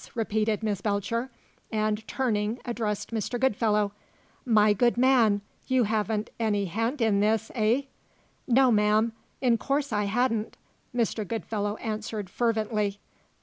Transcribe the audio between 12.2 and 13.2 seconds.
fervently.